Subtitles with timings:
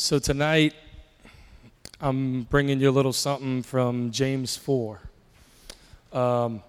[0.00, 0.74] So tonight,
[2.00, 5.00] I'm bringing you a little something from James 4.
[6.12, 6.62] Um,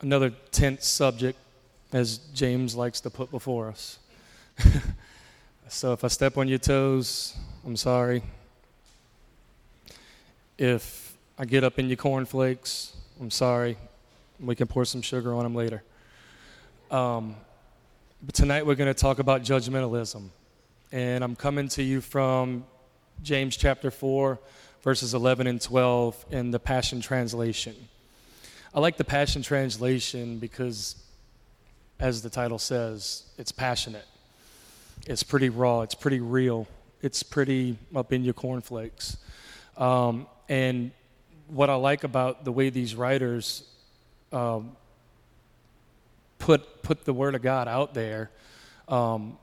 [0.00, 1.38] another tense subject,
[1.92, 3.98] as James likes to put before us.
[5.68, 7.36] so if I step on your toes,
[7.66, 8.22] I'm sorry.
[10.56, 13.76] If I get up in your cornflakes, I'm sorry.
[14.40, 15.82] We can pour some sugar on them later.
[16.90, 17.36] Um,
[18.22, 20.30] but tonight we're going to talk about judgmentalism
[20.94, 22.64] and I'm coming to you from
[23.20, 24.38] James chapter 4,
[24.82, 27.74] verses 11 and 12 in the Passion Translation.
[28.72, 30.94] I like the Passion Translation because,
[31.98, 34.06] as the title says, it's passionate.
[35.04, 36.68] It's pretty raw, it's pretty real,
[37.02, 39.16] it's pretty up in your cornflakes.
[39.76, 40.92] Um, and
[41.48, 43.64] what I like about the way these writers
[44.32, 44.76] um,
[46.38, 48.30] put, put the Word of God out there.
[48.86, 49.38] Um,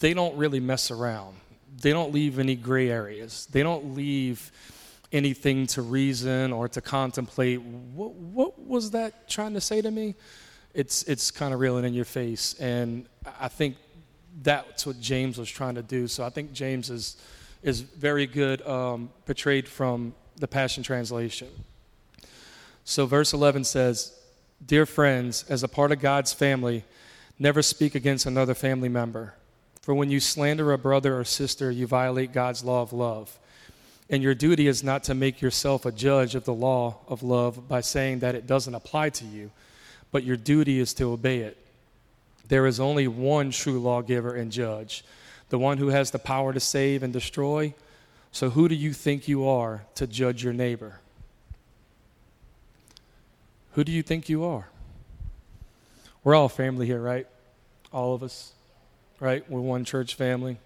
[0.00, 1.36] they don't really mess around.
[1.80, 3.46] They don't leave any gray areas.
[3.50, 4.52] They don't leave
[5.12, 7.60] anything to reason or to contemplate.
[7.60, 10.14] What, what was that trying to say to me?
[10.74, 12.54] It's, it's kind of reeling in your face.
[12.58, 13.06] And
[13.40, 13.76] I think
[14.42, 16.08] that's what James was trying to do.
[16.08, 17.16] So I think James is,
[17.62, 21.48] is very good um, portrayed from the Passion Translation.
[22.84, 24.18] So verse 11 says,
[24.64, 26.84] Dear friends, as a part of God's family,
[27.38, 29.34] never speak against another family member.
[29.82, 33.36] For when you slander a brother or sister, you violate God's law of love.
[34.08, 37.68] And your duty is not to make yourself a judge of the law of love
[37.68, 39.50] by saying that it doesn't apply to you,
[40.12, 41.58] but your duty is to obey it.
[42.46, 45.04] There is only one true lawgiver and judge,
[45.48, 47.74] the one who has the power to save and destroy.
[48.30, 51.00] So who do you think you are to judge your neighbor?
[53.72, 54.68] Who do you think you are?
[56.22, 57.26] We're all family here, right?
[57.92, 58.52] All of us
[59.22, 59.48] right?
[59.48, 60.58] We're one church family.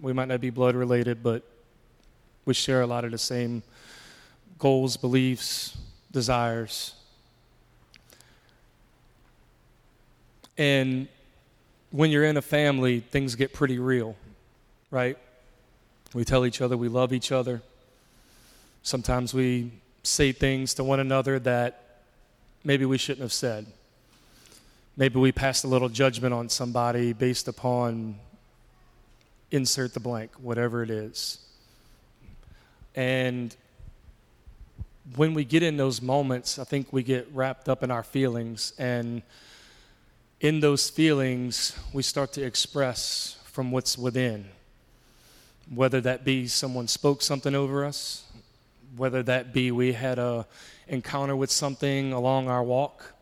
[0.00, 1.42] We might not be blood related, but
[2.44, 3.64] we share a lot of the same
[4.56, 5.76] goals, beliefs,
[6.12, 6.94] desires.
[10.56, 11.08] And
[11.90, 14.14] when you're in a family, things get pretty real,
[14.92, 15.18] right?
[16.14, 17.62] We tell each other we love each other.
[18.84, 19.72] Sometimes we
[20.04, 22.02] say things to one another that
[22.62, 23.66] maybe we shouldn't have said.
[24.98, 28.16] Maybe we passed a little judgment on somebody based upon
[29.52, 31.38] insert the blank, whatever it is.
[32.96, 33.54] And
[35.14, 38.72] when we get in those moments, I think we get wrapped up in our feelings.
[38.76, 39.22] And
[40.40, 44.46] in those feelings, we start to express from what's within.
[45.72, 48.24] Whether that be someone spoke something over us,
[48.96, 50.44] whether that be we had a
[50.88, 53.14] encounter with something along our walk,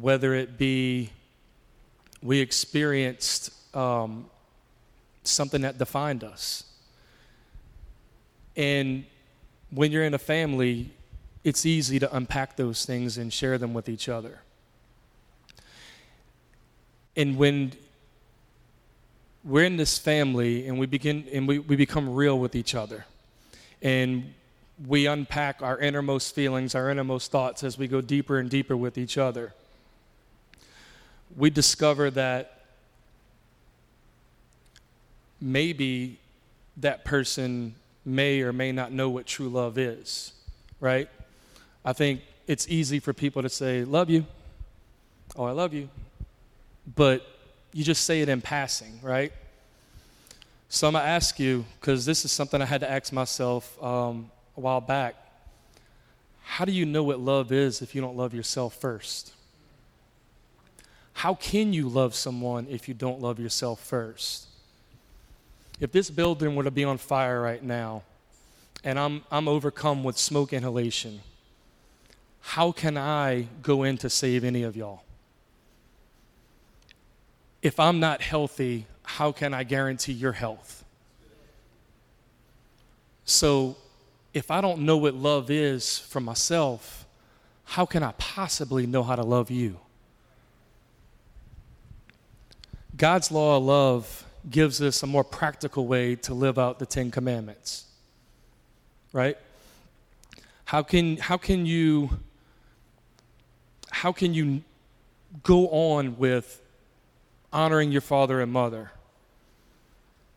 [0.00, 1.10] whether it be
[2.22, 4.26] we experienced um,
[5.22, 6.64] something that defined us.
[8.56, 9.04] And
[9.70, 10.90] when you're in a family,
[11.44, 14.40] it's easy to unpack those things and share them with each other.
[17.16, 17.72] And when
[19.44, 23.06] we're in this family and we begin and we, we become real with each other
[23.80, 24.34] and
[24.86, 28.98] we unpack our innermost feelings, our innermost thoughts as we go deeper and deeper with
[28.98, 29.54] each other
[31.34, 32.60] we discover that
[35.40, 36.18] maybe
[36.78, 40.32] that person may or may not know what true love is,
[40.80, 41.08] right?
[41.84, 44.26] I think it's easy for people to say, Love you.
[45.36, 45.88] Oh, I love you.
[46.94, 47.26] But
[47.72, 49.32] you just say it in passing, right?
[50.68, 53.82] So I'm going to ask you, because this is something I had to ask myself
[53.82, 55.14] um, a while back.
[56.42, 59.32] How do you know what love is if you don't love yourself first?
[61.16, 64.48] How can you love someone if you don't love yourself first?
[65.80, 68.02] If this building were to be on fire right now
[68.84, 71.20] and I'm, I'm overcome with smoke inhalation,
[72.42, 75.04] how can I go in to save any of y'all?
[77.62, 80.84] If I'm not healthy, how can I guarantee your health?
[83.24, 83.78] So,
[84.34, 87.06] if I don't know what love is for myself,
[87.64, 89.78] how can I possibly know how to love you?
[92.96, 97.10] God's law of love gives us a more practical way to live out the Ten
[97.10, 97.84] Commandments.
[99.12, 99.36] Right?
[100.64, 102.10] How can, how can you
[103.90, 104.62] how can you
[105.42, 106.60] go on with
[107.50, 108.90] honoring your father and mother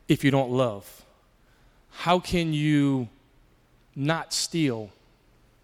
[0.08, 1.04] if you don't love?
[1.92, 3.10] How can you
[3.98, 4.92] not steal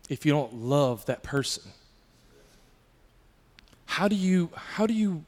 [0.10, 1.64] if you don't love that person?
[3.86, 5.24] How do you how do you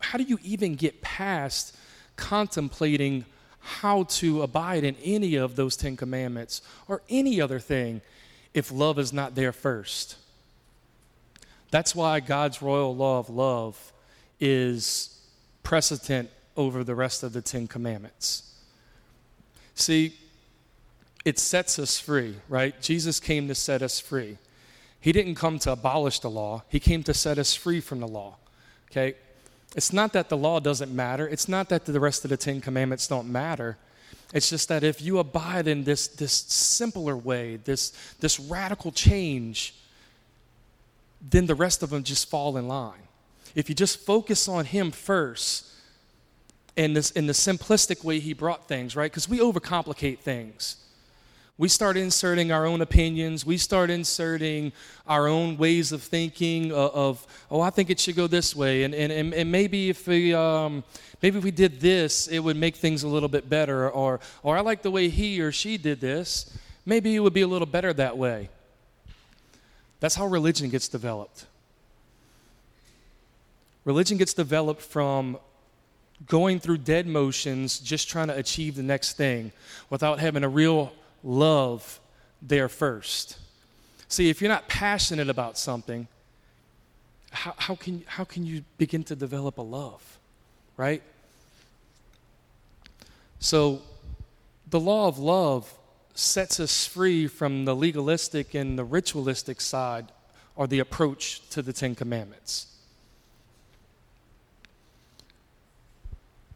[0.00, 1.76] how do you even get past
[2.16, 3.24] contemplating
[3.60, 8.00] how to abide in any of those Ten Commandments or any other thing
[8.54, 10.16] if love is not there first.
[11.70, 13.92] That's why God's royal law of love
[14.40, 15.20] is
[15.62, 18.54] precedent over the rest of the Ten Commandments.
[19.74, 20.14] See,
[21.24, 22.80] it sets us free, right?
[22.80, 24.38] Jesus came to set us free.
[25.00, 28.08] He didn't come to abolish the law, He came to set us free from the
[28.08, 28.36] law,
[28.90, 29.14] okay?
[29.76, 32.60] It's not that the law doesn't matter, it's not that the rest of the Ten
[32.60, 33.76] Commandments don't matter.
[34.32, 37.90] It's just that if you abide in this, this simpler way, this,
[38.20, 39.74] this radical change,
[41.20, 43.08] then the rest of them just fall in line.
[43.54, 45.66] If you just focus on Him first,
[46.76, 49.10] in, this, in the simplistic way He brought things, right?
[49.10, 50.76] Because we overcomplicate things.
[51.60, 53.44] We start inserting our own opinions.
[53.44, 54.72] We start inserting
[55.06, 58.84] our own ways of thinking of, of oh, I think it should go this way.
[58.84, 60.82] And, and, and maybe if we, um,
[61.20, 63.90] maybe if we did this, it would make things a little bit better.
[63.90, 66.50] Or, or I like the way he or she did this.
[66.86, 68.48] Maybe it would be a little better that way.
[70.00, 71.44] That's how religion gets developed.
[73.84, 75.36] Religion gets developed from
[76.26, 79.52] going through dead motions, just trying to achieve the next thing
[79.90, 82.00] without having a real love
[82.42, 83.38] there first.
[84.08, 86.08] See, if you're not passionate about something,
[87.30, 90.18] how, how, can, how can you begin to develop a love,
[90.76, 91.02] right?
[93.38, 93.82] So,
[94.68, 95.72] the law of love
[96.14, 100.12] sets us free from the legalistic and the ritualistic side
[100.56, 102.66] or the approach to the Ten Commandments.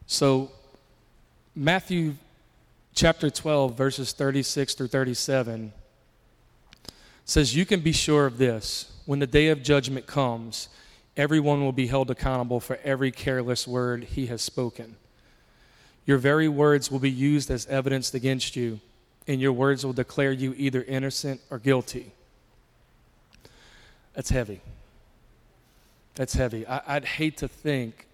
[0.07, 0.51] So,
[1.55, 2.17] Matthew
[2.95, 5.73] chapter 12, verses 36 through 37
[7.25, 8.93] says, You can be sure of this.
[9.07, 10.69] When the day of judgment comes,
[11.17, 14.97] everyone will be held accountable for every careless word he has spoken.
[16.07, 18.81] Your very words will be used as evidence against you,
[19.27, 22.13] and your words will declare you either innocent or guilty.
[24.15, 24.61] That's heavy.
[26.15, 26.67] That's heavy.
[26.67, 28.07] I, would hate to think,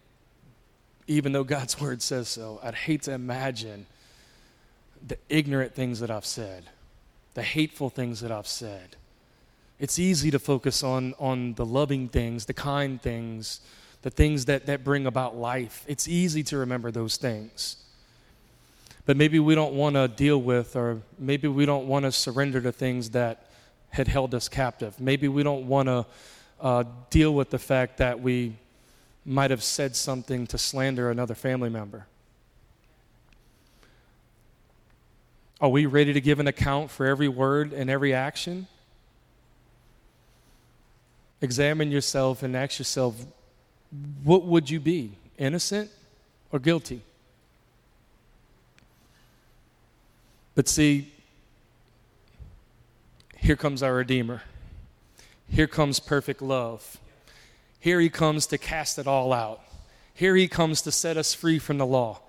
[1.07, 3.87] even though God's word says so, I'd hate to imagine
[5.07, 6.65] the ignorant things that I've said,
[7.35, 8.97] the hateful things that I've said.
[9.79, 13.61] It's easy to focus on, on the loving things, the kind things,
[14.03, 15.85] the things that, that bring about life.
[15.89, 17.77] It's easy to remember those things.
[19.07, 22.61] But maybe we don't want to deal with, or maybe we don't want to surrender
[22.61, 23.47] to things that
[23.89, 25.01] had held us captive.
[25.01, 26.07] Maybe we don't want to
[26.61, 28.57] uh, deal with the fact that we
[29.25, 32.07] might have said something to slander another family member.
[35.61, 38.67] Are we ready to give an account for every word and every action?
[41.43, 43.15] Examine yourself and ask yourself
[44.23, 45.91] what would you be, innocent
[46.53, 47.03] or guilty?
[50.55, 51.13] But see,
[53.37, 54.43] here comes our Redeemer.
[55.49, 56.99] Here comes perfect love.
[57.81, 59.61] Here he comes to cast it all out.
[60.15, 62.21] Here he comes to set us free from the law.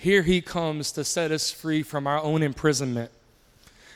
[0.00, 3.10] Here he comes to set us free from our own imprisonment.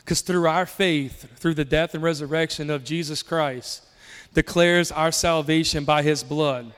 [0.01, 3.85] Because through our faith, through the death and resurrection of Jesus Christ,
[4.35, 6.73] declares our salvation by his blood.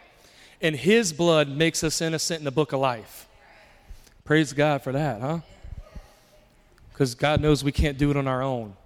[0.61, 3.27] And his blood makes us innocent in the book of life.
[4.27, 5.39] Praise God for that, huh?
[6.93, 8.77] Because God knows we can't do it on our own.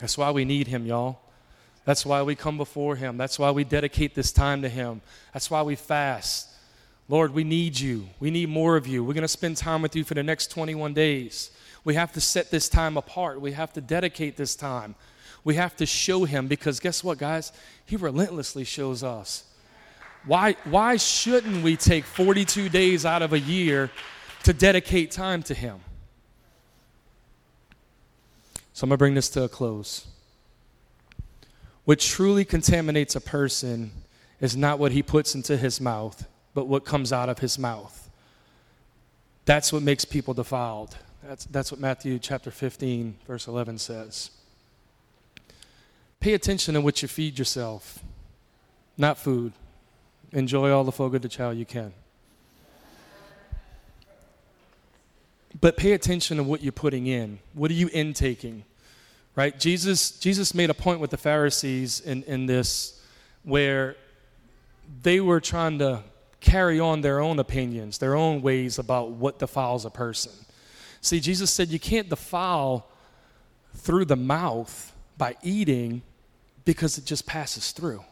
[0.00, 1.20] That's why we need him, y'all.
[1.84, 3.18] That's why we come before him.
[3.18, 5.02] That's why we dedicate this time to him.
[5.34, 6.48] That's why we fast.
[7.08, 8.08] Lord, we need you.
[8.20, 9.02] We need more of you.
[9.02, 11.50] We're going to spend time with you for the next 21 days.
[11.82, 13.40] We have to set this time apart.
[13.40, 14.94] We have to dedicate this time.
[15.42, 17.52] We have to show him because guess what, guys?
[17.86, 19.44] He relentlessly shows us.
[20.26, 23.90] Why, why shouldn't we take 42 days out of a year
[24.42, 25.80] to dedicate time to him?
[28.74, 30.06] So I'm going to bring this to a close.
[31.86, 33.92] What truly contaminates a person
[34.40, 36.26] is not what he puts into his mouth
[36.58, 38.10] but what comes out of his mouth.
[39.44, 40.96] That's what makes people defiled.
[41.22, 44.32] That's, that's what Matthew chapter 15, verse 11 says.
[46.18, 48.00] Pay attention to what you feed yourself,
[48.96, 49.52] not food.
[50.32, 51.92] Enjoy all the fogo de chao you can.
[55.60, 57.38] But pay attention to what you're putting in.
[57.54, 58.64] What are you intaking?
[59.36, 59.56] Right?
[59.56, 63.00] Jesus, Jesus made a point with the Pharisees in, in this
[63.44, 63.94] where
[65.04, 66.02] they were trying to
[66.40, 70.32] carry on their own opinions, their own ways about what defiles a person.
[71.00, 72.86] See, Jesus said you can't defile
[73.74, 76.02] through the mouth by eating
[76.64, 78.04] because it just passes through.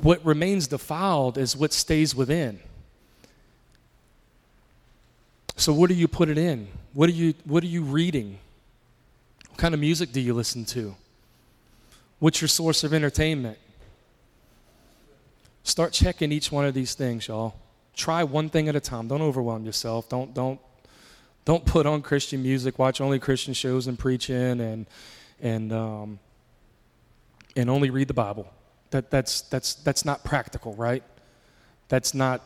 [0.00, 2.60] What remains defiled is what stays within.
[5.56, 6.68] So what do you put it in?
[6.92, 8.38] What are you what are you reading?
[9.50, 10.96] What kind of music do you listen to?
[12.18, 13.58] What's your source of entertainment?
[15.64, 17.54] Start checking each one of these things, y'all.
[17.94, 19.08] Try one thing at a time.
[19.08, 20.08] Don't overwhelm yourself.
[20.08, 20.60] Don't don't
[21.44, 22.78] don't put on Christian music.
[22.78, 24.86] Watch only Christian shows and preaching and
[25.40, 26.18] and um,
[27.56, 28.52] and only read the Bible.
[28.90, 31.02] That that's that's that's not practical, right?
[31.88, 32.40] That's not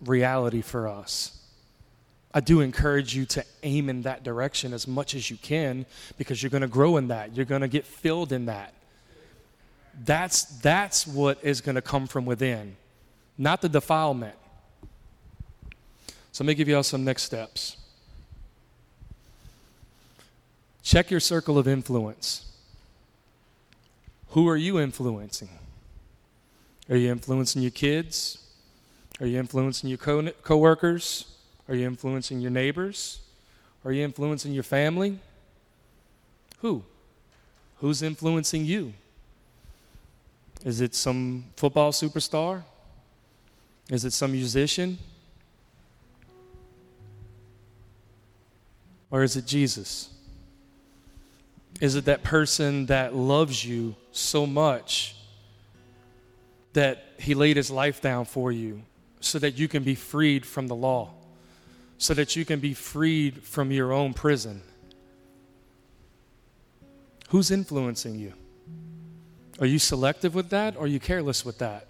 [0.00, 1.34] reality for us.
[2.34, 5.86] I do encourage you to aim in that direction as much as you can
[6.18, 7.34] because you're going to grow in that.
[7.34, 8.74] You're going to get filled in that.
[10.04, 12.76] That's, that's what is going to come from within,
[13.36, 14.36] not the defilement.
[16.32, 17.76] So let me give you all some next steps.
[20.82, 22.44] Check your circle of influence.
[24.30, 25.48] Who are you influencing?
[26.88, 28.38] Are you influencing your kids?
[29.20, 31.26] Are you influencing your co- coworkers?
[31.68, 33.20] Are you influencing your neighbors?
[33.84, 35.18] Are you influencing your family?
[36.60, 36.84] Who?
[37.78, 38.94] Who's influencing you?
[40.64, 42.62] Is it some football superstar?
[43.90, 44.98] Is it some musician?
[49.10, 50.10] Or is it Jesus?
[51.80, 55.14] Is it that person that loves you so much
[56.72, 58.82] that he laid his life down for you
[59.20, 61.10] so that you can be freed from the law,
[61.96, 64.62] so that you can be freed from your own prison?
[67.30, 68.32] Who's influencing you?
[69.60, 71.86] Are you selective with that or are you careless with that?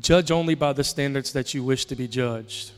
[0.00, 2.72] Judge only by the standards that you wish to be judged.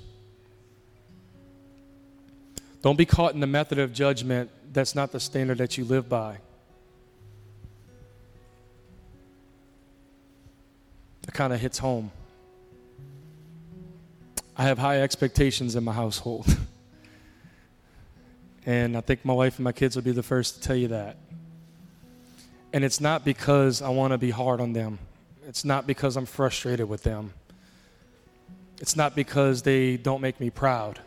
[2.83, 6.09] Don't be caught in the method of judgment that's not the standard that you live
[6.09, 6.38] by.
[11.26, 12.12] It kind of hits home.
[14.56, 16.47] I have high expectations in my household.
[18.66, 20.88] And I think my wife and my kids will be the first to tell you
[20.88, 21.16] that.
[22.73, 24.99] And it's not because I want to be hard on them,
[25.46, 27.32] it's not because I'm frustrated with them,
[28.80, 30.99] it's not because they don't make me proud.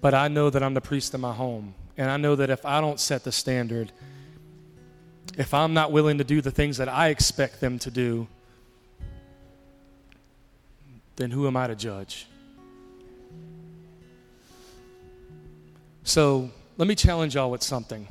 [0.00, 1.74] But I know that I'm the priest in my home.
[1.96, 3.90] And I know that if I don't set the standard,
[5.36, 8.28] if I'm not willing to do the things that I expect them to do,
[11.16, 12.28] then who am I to judge?
[16.08, 18.08] So let me challenge y'all with something.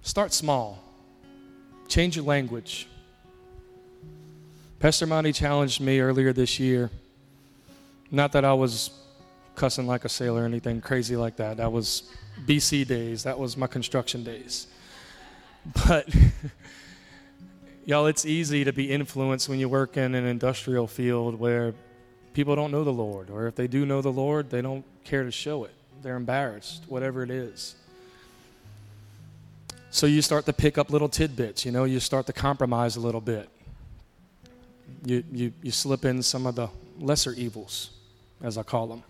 [0.00, 0.82] Start small,
[1.88, 2.88] change your language.
[4.78, 6.90] Pastor Monty challenged me earlier this year.
[8.10, 8.92] Not that I was
[9.54, 11.58] cussing like a sailor or anything crazy like that.
[11.58, 12.10] That was
[12.46, 14.66] BC days, that was my construction days.
[15.86, 16.08] But
[17.84, 21.74] y'all, it's easy to be influenced when you work in an industrial field where
[22.32, 25.24] people don't know the Lord, or if they do know the Lord, they don't care
[25.24, 27.74] to show it they're embarrassed, whatever it is.
[29.90, 33.00] So you start to pick up little tidbits, you know, you start to compromise a
[33.00, 33.48] little bit.
[35.04, 36.68] You, you, you slip in some of the
[36.98, 37.90] lesser evils,
[38.42, 39.02] as I call them.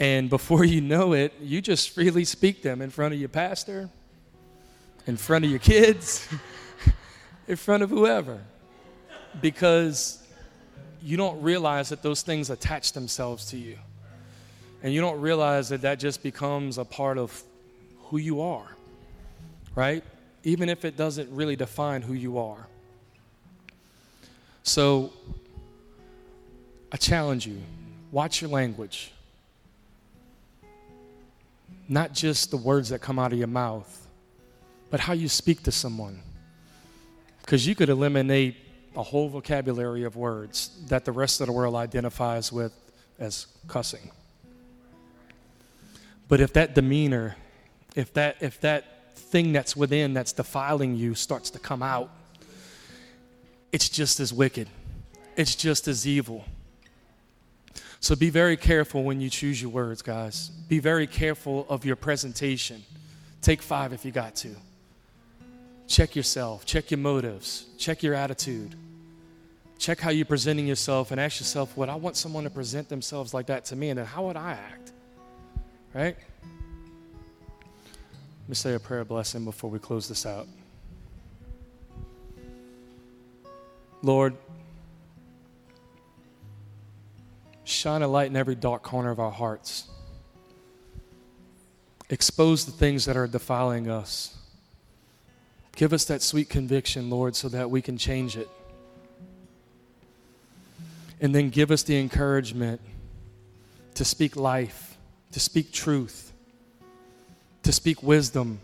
[0.00, 3.88] And before you know it, you just freely speak them in front of your pastor,
[5.06, 6.28] in front of your kids,
[7.48, 8.40] in front of whoever.
[9.40, 10.26] Because
[11.02, 13.78] you don't realize that those things attach themselves to you.
[14.82, 17.42] And you don't realize that that just becomes a part of
[18.04, 18.68] who you are,
[19.74, 20.04] right?
[20.44, 22.66] Even if it doesn't really define who you are.
[24.62, 25.12] So
[26.92, 27.60] I challenge you
[28.10, 29.12] watch your language,
[31.88, 34.06] not just the words that come out of your mouth,
[34.90, 36.22] but how you speak to someone.
[37.40, 38.56] Because you could eliminate
[38.96, 42.72] a whole vocabulary of words that the rest of the world identifies with
[43.18, 44.10] as cussing.
[46.28, 47.36] But if that demeanor,
[47.94, 52.10] if that, if that thing that's within that's defiling you starts to come out,
[53.72, 54.68] it's just as wicked.
[55.36, 56.44] It's just as evil.
[58.00, 60.48] So be very careful when you choose your words, guys.
[60.68, 62.84] Be very careful of your presentation.
[63.42, 64.54] Take five if you got to.
[65.86, 68.74] Check yourself, check your motives, check your attitude.
[69.78, 73.32] Check how you're presenting yourself and ask yourself, would I want someone to present themselves
[73.32, 73.90] like that to me?
[73.90, 74.92] And then how would I act?
[75.94, 76.16] Right?
[78.42, 80.46] Let me say a prayer blessing before we close this out.
[84.02, 84.36] Lord,
[87.64, 89.88] shine a light in every dark corner of our hearts.
[92.10, 94.34] Expose the things that are defiling us.
[95.76, 98.48] Give us that sweet conviction, Lord, so that we can change it.
[101.20, 102.80] And then give us the encouragement
[103.94, 104.97] to speak life,
[105.32, 106.32] to speak truth,
[107.62, 108.60] to speak wisdom,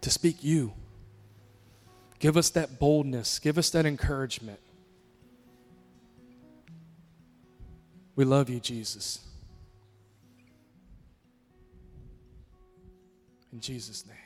[0.00, 0.72] to speak you.
[2.18, 4.60] Give us that boldness, give us that encouragement.
[8.14, 9.20] We love you, Jesus.
[13.52, 14.21] In Jesus' name.